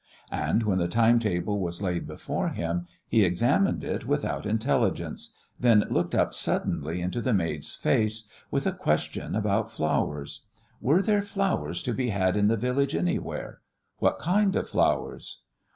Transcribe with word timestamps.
And, 0.31 0.63
when 0.63 0.79
the 0.79 0.87
time 0.87 1.19
table 1.19 1.59
was 1.59 1.79
laid 1.79 2.07
before 2.07 2.49
him, 2.49 2.87
he 3.07 3.23
examined 3.23 3.83
it 3.83 4.03
without 4.07 4.47
intelligence, 4.47 5.35
then 5.59 5.85
looked 5.91 6.15
up 6.15 6.33
suddenly 6.33 7.01
into 7.01 7.21
the 7.21 7.33
maid's 7.35 7.75
face 7.75 8.27
with 8.49 8.65
a 8.65 8.71
question 8.73 9.35
about 9.35 9.69
flowers. 9.69 10.47
Were 10.81 11.03
there 11.03 11.21
flowers 11.21 11.83
to 11.83 11.93
be 11.93 12.09
had 12.09 12.35
in 12.35 12.47
the 12.47 12.57
village 12.57 12.95
anywhere? 12.95 13.61
What 13.99 14.17
kind 14.17 14.55
of 14.55 14.67
flowers? 14.67 15.43